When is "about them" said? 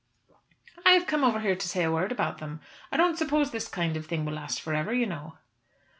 2.11-2.59